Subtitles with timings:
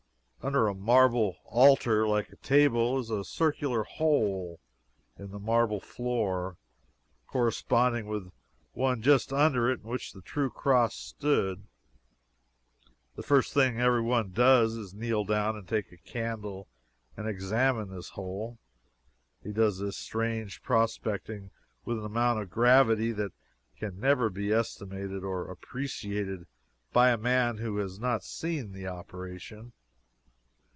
[0.43, 4.59] Under a marble altar like a table, is a circular hole
[5.15, 6.57] in the marble floor,
[7.27, 8.31] corresponding with the
[8.73, 11.67] one just under it in which the true Cross stood.
[13.15, 16.67] The first thing every one does is to kneel down and take a candle
[17.15, 18.57] and examine this hole.
[19.43, 21.51] He does this strange prospecting
[21.85, 23.33] with an amount of gravity that
[23.77, 26.47] can never be estimated or appreciated
[26.91, 29.73] by a man who has not seen the operation.